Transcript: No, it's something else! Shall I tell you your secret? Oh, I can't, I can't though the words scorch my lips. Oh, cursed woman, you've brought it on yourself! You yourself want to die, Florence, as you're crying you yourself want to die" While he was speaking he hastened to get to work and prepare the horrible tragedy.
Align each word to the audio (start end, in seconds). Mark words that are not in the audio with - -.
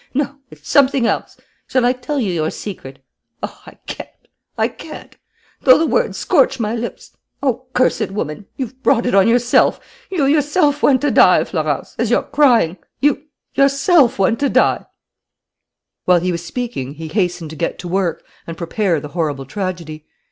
No, 0.15 0.37
it's 0.49 0.67
something 0.67 1.05
else! 1.05 1.37
Shall 1.67 1.85
I 1.85 1.93
tell 1.93 2.19
you 2.19 2.33
your 2.33 2.49
secret? 2.49 3.05
Oh, 3.43 3.61
I 3.67 3.75
can't, 3.85 4.09
I 4.57 4.67
can't 4.67 5.15
though 5.61 5.77
the 5.77 5.85
words 5.85 6.17
scorch 6.17 6.59
my 6.59 6.75
lips. 6.75 7.15
Oh, 7.43 7.67
cursed 7.75 8.09
woman, 8.09 8.47
you've 8.57 8.81
brought 8.81 9.05
it 9.05 9.13
on 9.13 9.27
yourself! 9.27 9.79
You 10.09 10.25
yourself 10.25 10.81
want 10.81 11.01
to 11.01 11.11
die, 11.11 11.43
Florence, 11.43 11.95
as 11.99 12.09
you're 12.09 12.23
crying 12.23 12.77
you 12.99 13.25
yourself 13.53 14.17
want 14.17 14.39
to 14.39 14.49
die" 14.49 14.85
While 16.05 16.21
he 16.21 16.31
was 16.31 16.43
speaking 16.43 16.95
he 16.95 17.07
hastened 17.07 17.51
to 17.51 17.55
get 17.55 17.77
to 17.77 17.87
work 17.87 18.23
and 18.47 18.57
prepare 18.57 18.99
the 18.99 19.09
horrible 19.09 19.45
tragedy. 19.45 20.07